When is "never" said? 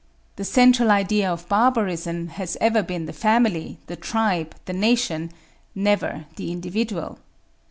5.75-6.25